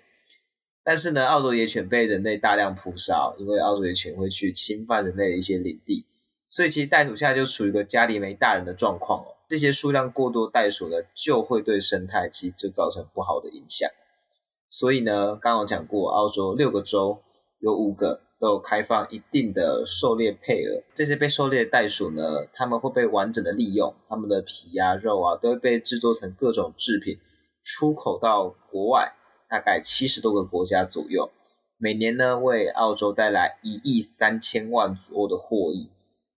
[0.84, 6.06] 但是呢，澳洲野犬被人类大量捕杀，因为澳洲野犬会去侵犯人类的一些领地，
[6.48, 9.36] 所以其实袋鼠现在就处于一个家里没大人的状况哦。
[9.48, 13.88] 这些数量过多袋鼠呢，就会对生态其实就造成不好的影响。
[14.70, 17.22] 所以呢，刚刚讲过，澳洲六个州
[17.58, 18.22] 有五个。
[18.42, 27.16] 都开放一定的狩猎配额，这些被狩猎的袋鼠呢，它们会被完整的利用，它们的皮啊、肉啊，都会被制作成各种制品，
[27.62, 29.12] 出口到国外，
[29.48, 31.30] 大概七十多个国家左右，
[31.78, 35.92] 每年呢为澳洲带来一亿三千万左右的获益。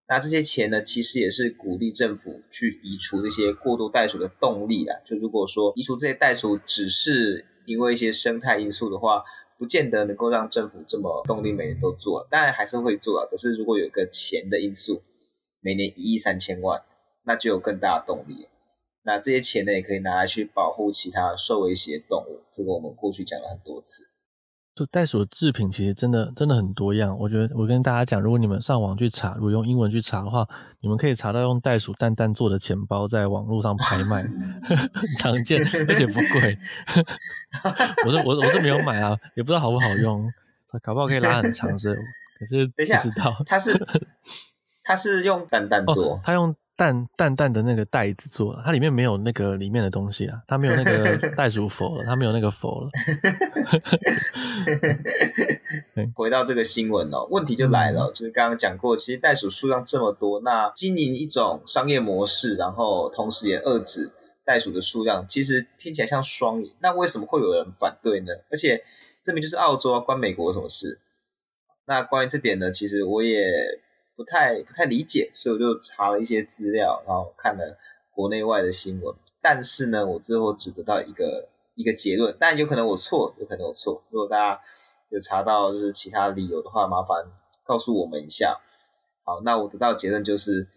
[0.07, 4.93] 那这些钱呢，其实也是鼓励政府去移除这些过度袋鼠的动力啦。
[5.03, 9.23] 就如果说移除这些袋鼠只是因为一些生态因素的话，
[9.57, 13.25] 不见得能够让政府这么动力每年都做，当然还是会做啊。
[13.29, 15.01] 可是如果有一个钱的因素，
[15.61, 16.83] 每年一亿三千万，
[17.23, 18.47] 那就有更大的动力。
[19.03, 22.41] 那这些钱呢，也可以拿来去保护其他受威胁动物。
[22.51, 24.09] 这个我们过去讲了很多次。
[24.75, 27.17] 就袋鼠的制品其实真的真的很多样。
[27.17, 30.45] 我觉得我跟大家讲，如果你们上网去查，如果用英文去查的话，
[30.81, 34.23] 你们可以查到用袋鼠蛋蛋做的钱包在网络上拍卖，
[34.93, 36.59] 很常见，而且不贵。
[38.05, 40.29] 我是我我是没有买啊，也不知道好不好用，
[40.83, 41.95] 搞不好可以拉很长，是，
[42.37, 43.33] 可是不知道。
[43.45, 43.73] 它是
[44.83, 46.55] 它是用蛋蛋做，它、哦、用。
[46.77, 52.89] 淡淡淡的那个袋子做的，它里面没有那个里面的东西啊，它没有那个袋鼠佛了，它没有那个佛了。
[56.13, 64.11] 回到这个新闻哦，问题就来了，就是刚刚讲过，其实袋鼠数量这么多，那经营一种商业模式，然后同时也遏制
[64.43, 66.73] 袋鼠的数量，其实听起来像双赢。
[66.79, 68.33] 那为什么会有人反对呢？
[68.51, 68.83] 而且
[69.23, 70.99] 这明明就是澳洲啊，关美国什么事？
[71.85, 73.45] 那关于这点呢，其实我也。
[74.15, 77.77] 不太不太理解，所以我就查了一些资料，然后看了
[78.11, 79.13] 国内外的新闻。
[79.41, 84.03] 但是呢，我最后只得到一个一个结论，但有可能我错，有可能我错。
[84.09, 84.61] 如果大家
[85.09, 87.25] 有查到就是其他理由的话，麻烦
[87.65, 88.61] 告诉我们一下。
[89.23, 90.67] 好，那我得到结论就是，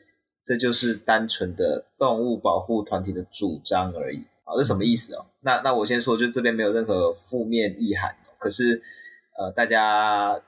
[0.44, 4.26] 这就是单纯的动物保护团体的主张而已。
[4.44, 5.26] 好，这什么意思哦？
[5.40, 8.16] 那那我先说，就这边没有任何负面意涵。
[8.38, 8.82] 可是，
[9.38, 10.42] 呃，大家。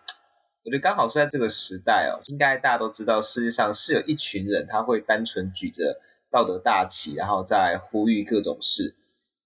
[0.62, 5.98] 我觉得刚好是在这个时代哦，应该大家都知道，世界上是有一群人，他会单纯举着
[6.30, 8.94] 道德大旗，然后在呼吁各种事。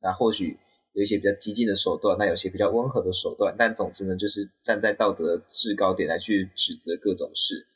[0.03, 0.59] 那或许
[0.93, 7.69] 有一些比较激进的手段，那有些比较温和的手段，但总之呢，就是站在道德制高点来去指责各种事。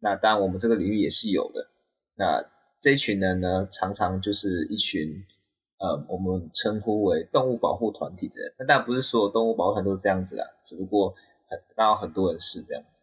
[0.00, 1.70] 那当然，我们这个领域也是有的。
[2.16, 2.44] 那
[2.82, 5.24] 这一群人呢，常常就是一群
[5.78, 8.54] 呃，我们称呼为动物保护团体的人。
[8.58, 11.14] 那当然不是所有动物保护团都是这样子啦，只不过。
[11.76, 13.02] 刚好很多人是这样子，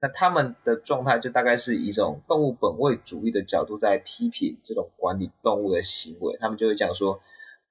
[0.00, 6.36] 那他们的状态就大概是一种动物本位主义的角度在批评这种管理动物的行为。
[6.38, 7.20] 他们就会讲说，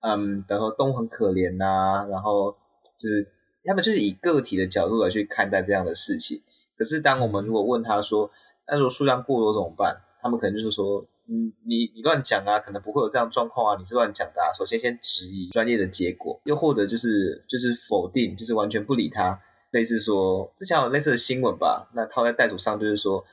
[0.01, 2.51] 嗯，比方说动物很可怜呐、然后
[2.99, 3.31] 就是
[3.63, 6.41] 他们就是以个体的角度来去看待这样的事情。
[6.77, 8.29] 可是当我们如果问他说，
[8.67, 10.01] 那如果数量过多怎么办？
[10.21, 14.51] 他们可能就是说，嗯，你你乱讲啊，可能不会有这样状况啊，你是乱讲的啊。
[14.51, 19.39] 首先先质疑专业的结果，又或者就是就是否定，就是完全不理他。
[19.75, 23.25] 类似说，之前有类似的新闻吧，那套在袋鼠上就是说，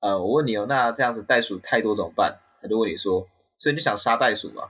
[0.00, 2.38] 呃，我问你哦，那这样子袋鼠太多怎么办？
[2.60, 3.26] 他就问你说，
[3.58, 4.64] 所以你就想杀袋鼠嘛？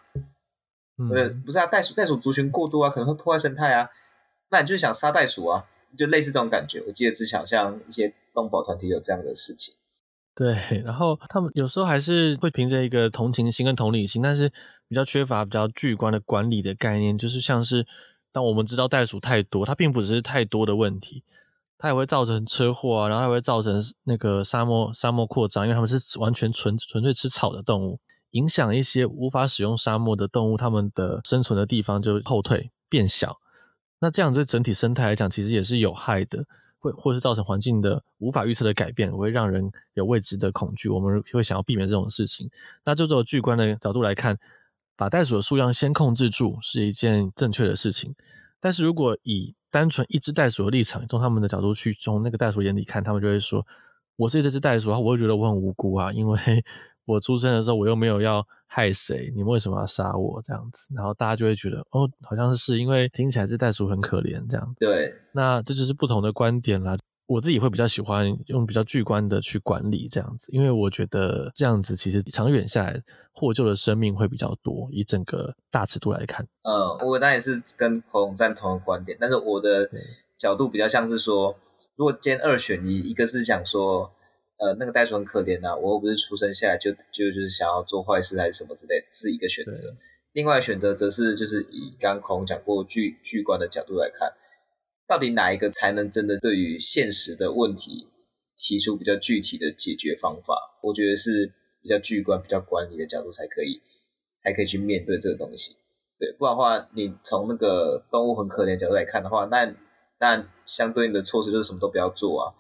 [0.99, 3.91] 嗯，不是啊，袋鼠袋鼠族群过多啊，可能会破坏生态啊，
[4.51, 5.65] 那你就想杀袋鼠啊，
[5.99, 6.81] 就类似这种感觉。
[6.87, 9.75] 我记得之前好像一些动保团体有这样的事情。
[10.37, 14.49] 对，然后他们有时候还是会凭着一个同情心跟同理心，但是
[14.89, 17.85] 比较缺乏比较巨观的管理的概念，就是像是。
[18.37, 21.23] 但我们知道袋鼠太多，它并不只是太多的问题，
[21.79, 27.99] 它也会造成车祸啊，然后还会造成那个沙漠沙漠扩张，因为它们是完全纯纯粹吃草的动物，
[28.33, 33.39] 影响一些无法使用沙漠的动物，它们的生存的地方就后退变小。
[34.01, 36.45] 那这样对整体生态来讲，其实也是有害的，
[36.79, 40.91] 会或是造成环境的无法预测的改变，会让人有未知的恐惧。
[40.91, 42.51] 我们会想要避免这种事情。
[42.85, 44.39] 那就从巨观的角度来看。
[44.97, 48.15] 把袋鼠的数量先控制住是一件正确的事情，
[48.59, 53.67] 但是如果以单纯一只袋鼠的立场，从他们的角度去从那个袋鼠眼里看，他们就会说
[54.17, 56.39] ：“我是这只袋鼠，我会觉得我很无辜啊，因为
[57.05, 66.97] 我出生的时候我又没有要害谁，你们为什么要杀我？”这样子，然后大家就会觉得：“哦，好像是因为听起来这袋鼠很可怜这样子。”对，那这就是不同的观点啦。
[67.27, 74.89] 我自己会比较喜欢用比较巨观的去管理这样子，因为我觉得这样子其实长远下来获救的生命会比较多。
[74.93, 79.91] 以整个大尺度来看，嗯，我当然也是跟孔赞同的观点，但是我的
[80.39, 81.57] 角度比较像是说，
[81.97, 84.13] 如果今天二选一，一个是想说，
[84.59, 89.97] 呃，那个袋鼠很可怜啊，我又不是出生下来就就就是想要做坏事还是什么之类的，是一个选择。
[90.33, 94.33] 另外选择则是就是以刚孔讲过巨巨观的角度来看。
[95.07, 98.09] 到底哪一个才能真的对于现实的问题
[98.57, 100.57] 提出比较具体的解决方法？
[100.83, 103.81] 我觉得是比较具观、比较管理的角度才可以，
[104.43, 105.77] 才可以去面对这个东西。
[106.19, 109.73] 对，不然的话，你从那个动物很可怜角度来看的话，那
[110.19, 112.55] 那相对应的措施就是什么都不要做啊。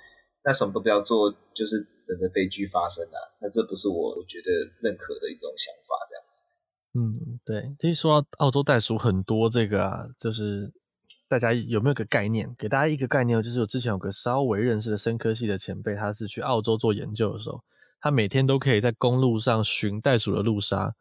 [0.44, 3.18] 那什么都不要做，就是等着悲剧发生啊。
[3.40, 6.42] 那这不是我我觉得认可的一种想法，这样子。
[6.94, 7.74] 嗯，对。
[7.80, 10.72] 其实说到澳洲袋鼠很多，这个啊，就是。
[11.29, 12.55] 大家有没有个概念？
[12.57, 17.65] 给大家一个概念，就是我之前有个稍微认识的生科系的前辈，他是去澳洲做研究的时候，
[18.01, 20.95] 他每天都可以在公路上寻袋鼠的路杀。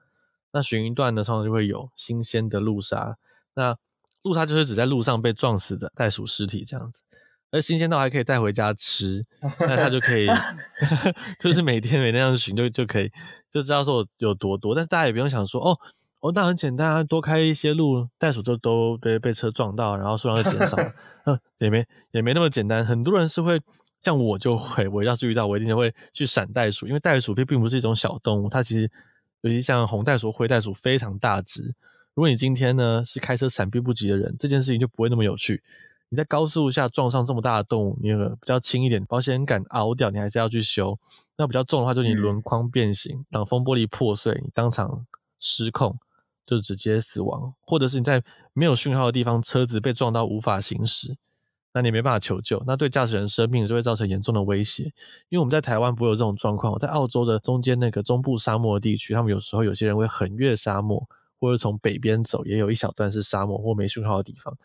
[0.51, 3.17] 那寻一段呢，通常就会有新鲜的路杀。
[3.53, 3.77] 那
[4.23, 7.03] 路杀就是指在路上被撞死的袋鼠尸体这样子，
[7.51, 9.23] 而新鲜到还可以带回家吃，
[9.59, 10.27] 那他就可以，
[11.39, 13.11] 就是每天每天这样寻就就可以
[13.51, 14.73] 就知道说有多多。
[14.73, 15.79] 但是大家也不用想说哦。
[16.25, 20.91] 哦，那很简单啊，多开一些路，袋鼠就都被被车撞到，然后数量就减少了。
[21.25, 22.83] 嗯，也没也没那么简单。
[22.83, 23.61] 很多人是会，
[24.01, 28.89] 像我就会，我要是遇到，我一定会去闪袋鼠，因为袋鼠并并不是一种小动物，它其实
[29.41, 31.75] 尤其像红袋鼠、灰袋鼠非常大只。
[32.15, 35.61] 如果你今天呢是开车闪避不及的人，这件事情就不会那么有趣。
[36.09, 40.97] 你在高速下撞上这么大的动物，你有个比较轻一点，保险杆凹掉，你还是要去修。
[41.37, 45.05] 那比较重的话，就你轮框变形、挡风玻璃破碎，你当场
[45.37, 45.95] 失控
[46.45, 51.17] 就直接死亡，或者是你在没有讯号的地方，车子被撞到无法行驶，
[51.73, 54.83] 那你没办法求救，那对驾驶人生命就会造成严重的威胁。
[55.29, 61.07] 因为我们在台湾不会有这种状况，在澳洲的中间那个中部沙漠地区，他们有时候有些人会横越沙漠，
[61.39, 64.57] 或者从北边走，也有一小段是沙漠或没讯号的地方。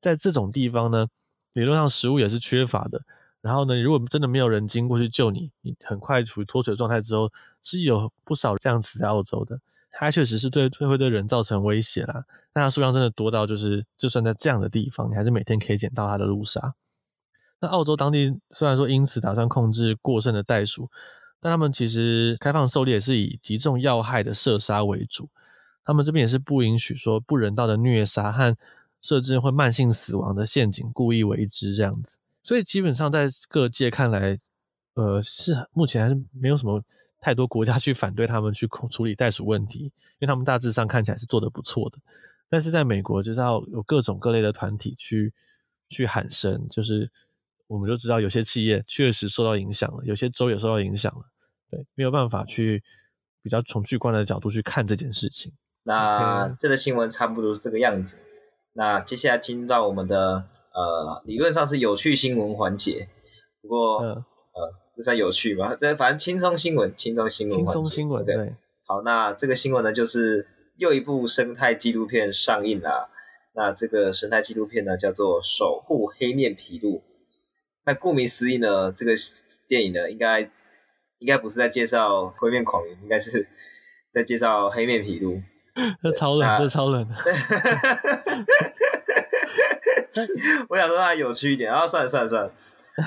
[0.00, 1.06] 在这种地方呢，
[1.52, 3.02] 理论上食物也是缺乏的。
[3.42, 7.30] 然后呢，如果真的没有人经过去救你，你很快处于脱水状态之后，
[7.62, 9.60] 是有不少这样死在澳洲的。
[9.98, 12.24] 它确实是对会会对人造成威胁啦。
[12.52, 16.74] 但它数量真的多到，就是就算在这样的地方，你还是每天可以捡到它的路杀。
[17.60, 20.88] 那澳洲当地虽然说因此打算控制过剩的袋鼠，
[21.40, 25.28] 但他们其实开放狩猎也是以击中要害的射杀为主。
[25.84, 28.56] 他们这边也是不允许说不人道的虐杀和。
[29.02, 34.36] 设置会慢性死亡的陷阱，故意为之这样子，所以基本上在各界看来，
[34.94, 36.82] 呃，是目前还是没有什么
[37.20, 41.98] 太多国家去反对他们去处理袋鼠问题，因为他们大致上看起来是做得不错的。
[42.48, 45.32] 但是在美国，就是要有各种各类的团体去
[45.88, 47.10] 去喊声，就是
[47.66, 51.24] 我们就知道有些企业确实受到影响了，有些州也受到影响了，
[51.70, 52.82] 对，没有办法去
[53.42, 55.52] 比较从巨观的角度去看这件事情。
[55.82, 58.18] 那这个新闻差不多是这个样子。
[58.72, 63.08] 那接下来进入到我们的呃，理论上是有趣新闻环节，
[63.62, 65.76] 不过、嗯、呃，这算有趣吗？
[65.78, 68.54] 这反正轻松新闻，轻松新闻，轻松新闻，对。
[68.86, 73.10] 好，那这个新闻呢，就是又一部生态纪录片上映了。
[73.54, 76.98] 那这个生态纪录片呢，叫做《守护黑面琵鹭》。
[77.84, 79.12] 那顾名思义呢，这个
[79.68, 80.40] 电影呢，应该
[81.18, 83.46] 应该不是在介绍灰面鵟鱼，应该是
[84.12, 85.42] 在介绍黑面琵鹭。
[86.02, 87.06] 这超冷，这超冷。
[90.70, 92.52] 我想说它有趣一点，然后算了算了算了。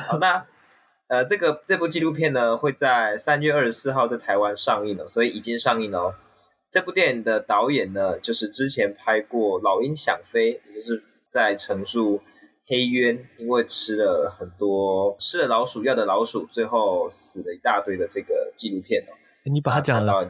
[0.08, 0.46] 好，那
[1.10, 6.16] 呃，这个这部纪录片呢，会在三月二十四号在台湾上映了，所以已经上映了哦。
[6.70, 12.22] 这部电影的导演呢，就是之前拍过《老鹰想飞》，也就是在陈述
[12.68, 19.18] 黑鸢因为吃了很多吃了老鼠药的老鼠，最后死了一大堆的这个纪录片哦。
[19.46, 20.30] 你把它讲了，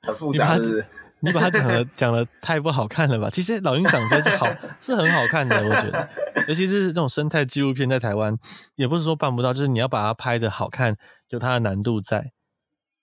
[0.00, 0.86] 很复杂，是不是？
[1.26, 3.28] 你把它讲的讲的太不好看了吧？
[3.28, 4.46] 其实《老鹰想飞》是好，
[4.80, 6.08] 是很好看的，我觉得。
[6.46, 8.38] 尤其是这种生态纪录片，在台湾
[8.76, 10.96] 也不是说办不到，就是你要把它拍的好看，
[11.30, 12.32] 有它的难度在。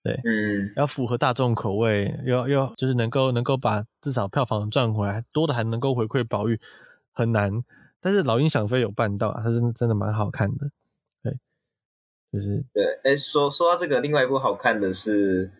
[0.01, 6.59] 对，嗯，要符合大众口味，要要就是能够能够把至少票房赚回来，多的还能够回馈保育，
[7.11, 7.51] 很难。
[7.99, 10.69] 但是《老鹰想飞》有办到啊，它是真的蛮好看的。
[11.23, 11.37] 对，
[12.31, 12.83] 就是对。
[13.03, 15.51] 哎，说说到这个，另外一部好看的是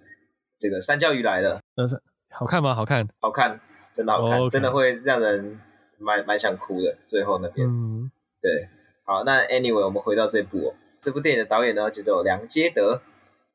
[0.58, 1.58] 这个《三教鱼来了》。
[1.76, 2.02] 嗯。
[2.36, 2.74] 好看吗？
[2.74, 3.60] 好看，好看，
[3.94, 4.52] 真的好看，oh.
[4.52, 5.62] 真的会让人
[6.00, 6.98] 蛮蛮想哭的。
[7.06, 8.70] 最后那边，嗯，对，
[9.06, 13.02] 好，那 anyway，我们回到这部哦，这部电影的导演呢叫做梁杰德，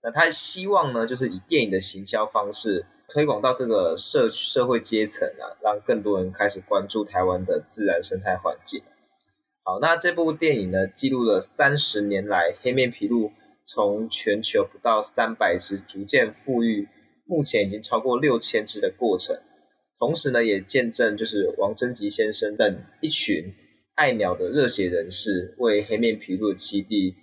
[0.02, 8.82] 那他希望呢就是以电影的行销方式推广到这个社社会阶层啊，让更多人开始关注台湾的自然生态环境。
[9.64, 13.32] 好，那这部电影呢记录了三十年来黑面琵鹭
[13.66, 16.88] 从全球不到三百只逐渐复育。
[17.28, 19.38] 目前已经超过六千只的过程，
[19.98, 23.54] 同时呢，也见证就是王贞吉先生等一群
[23.94, 27.14] 爱鸟的热血人士为黑面琵鹭的栖地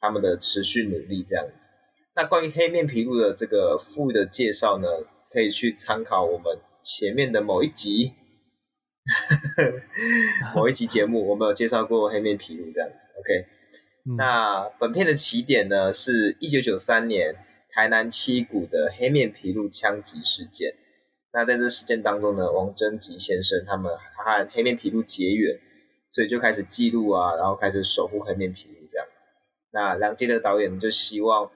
[0.00, 1.68] 他们的持续努力这样子。
[2.16, 4.88] 那关于黑面琵鹭的这个复育的介绍呢，
[5.30, 8.14] 可以去参考我们前面的某一集，
[10.56, 13.10] 某一集节目，我们有介绍过黑面琵鹭这样子。
[13.18, 13.46] OK，
[14.08, 17.36] 嗯，那本片的起点呢是一九九三年。
[17.74, 20.74] 台南七股的黑面琵鹭枪击事件，
[21.32, 25.58] 那在这事件当中呢，王贞吉先生他们他和黑面琵鹭结缘，
[26.10, 29.26] 所以就开始记录啊，然后开始守护黑面琵鹭这样子。
[29.72, 31.50] 那梁杰德导演就希望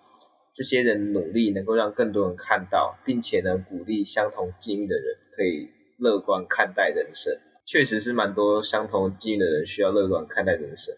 [0.53, 7.33] 这些人努力能够让更多人看到，并且呢鼓励相同境遇的人可以乐观看待人生。
[7.65, 10.93] 确实是蛮多相同境遇的人需要乐观看待人生，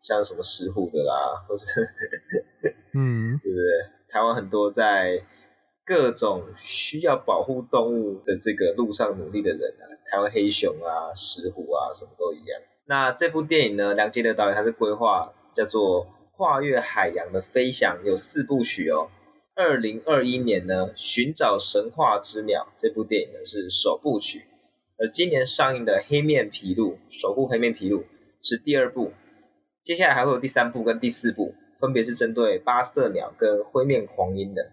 [0.00, 1.64] 像什么石虎的啦，或是
[2.98, 3.94] 嗯， 对不对？
[4.14, 5.24] 台湾很多在
[5.84, 12.60] 各种需要保护动物的这个路上努力的人啊，台湾黑熊啊、石虎啊，什么都一样。
[12.86, 16.06] 那这部电影呢，梁杰德导演他是规划叫做
[16.36, 19.10] 《跨越海洋的飞翔》，有四部曲哦。
[19.56, 24.44] 二零二一年呢，《寻找神话之鸟》这部电影呢是首部曲，
[24.96, 28.04] 而今年上映的《黑面琵鹭》守护黑面琵鹭
[28.40, 29.12] 是第二部，
[29.82, 34.72] 接下来还会有第三部跟第四部，分别是针对八色鸟跟灰面狂鹰的。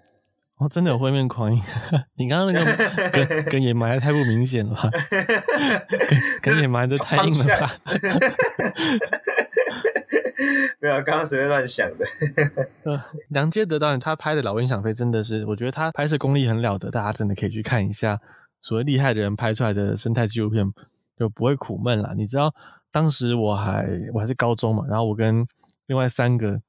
[0.58, 1.60] 哦，真的有灰面狂鹰？
[2.18, 4.90] 你刚刚那个 跟跟野埋的太不明显了吧？
[6.42, 7.72] 梗也埋的太硬了吧？
[10.80, 12.06] 没有，刚刚随便乱想的。
[13.30, 18.20] 梁杰德导演他拍的《老鹰想飞》真的是，我觉得他拍摄功力很了得，大家真的可以去看一下。
[18.60, 20.64] 所谓厉害的人拍出来的生态纪录片
[21.18, 22.14] 就不会苦闷啦。
[22.16, 22.54] 你知道，
[22.92, 25.44] 当时我还我还是高中嘛，然后我跟
[25.88, 26.62] 另外三个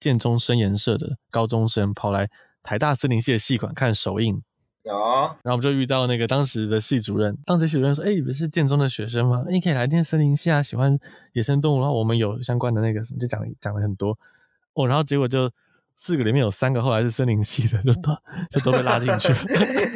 [0.00, 2.30] 建中生研社的高中生跑来
[2.62, 4.42] 台大森林系的系馆看首映。
[4.84, 9.44] 哦，然后我们就遇到那个当时的系主任，当时系主任说：“哎、欸，你们是建中的学生吗？
[9.50, 10.98] 你可以来念森林系啊，喜欢
[11.34, 11.80] 野生动物。
[11.80, 14.18] 然后我们有相关的那个什么，就讲讲了很多
[14.72, 14.88] 哦。
[14.88, 15.50] 然后结果就
[15.94, 18.16] 四个里面有三个后来是森林系的，就都
[18.48, 19.44] 就都被拉进去了，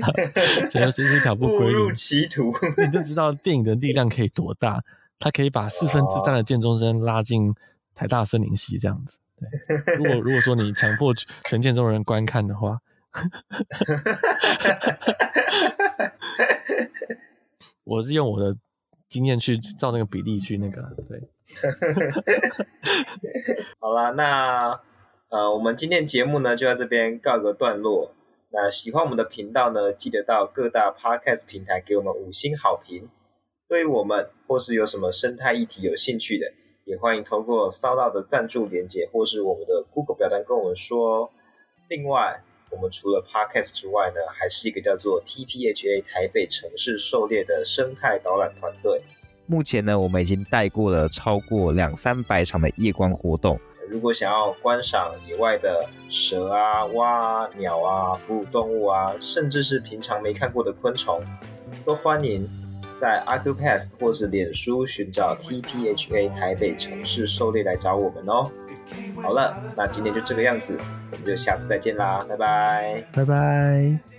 [0.69, 2.53] 觉得这是一条不归路，误入歧途。
[2.77, 4.85] 你就知道电影的力量可以多大，
[5.19, 7.55] 它可以把四分之三的建中生拉进
[7.95, 9.19] 台大森林系这样子。
[9.39, 9.49] 对，
[9.97, 11.13] 如果如果说你强迫
[11.49, 12.79] 全建中人观看的话。
[17.85, 18.57] ”我是用我的
[19.07, 21.29] 经验去照那个比例去那个，对。
[23.79, 24.81] 好啦，那
[25.29, 28.15] 呃，我们今天节目呢就在这边告个段落。
[28.51, 33.11] 那喜欢我们的频道呢，记得到各大 Podcast 平台给我们五星好评。
[33.69, 36.55] 对于我们或是有什么生态议题有兴趣的，
[36.85, 41.31] 也欢迎透过 SoundOn 的赞助连接或是我们的 Google 表单跟我们说。
[41.89, 49.03] 另外，我们除了 Podcast 之外呢，还是一个叫做 TPHA 台北城市狩猎的生态导览团队。
[49.47, 53.59] 目前呢，我们已经带过了超过两三百场的夜观活动。
[53.89, 61.23] 如果想要观赏野外的蛇啊、蛙啊、鸟啊、哺乳动物啊，甚至是平常没看过的昆虫，
[61.85, 62.47] 都欢迎
[62.99, 68.51] 在 a c u p a s s 或是脸书寻找 TPHA 台北城市狩猎来找我们哦。
[69.23, 70.79] 好了，那今天就这个样子。
[71.11, 74.14] 我们就下次再见啦，拜拜，拜拜。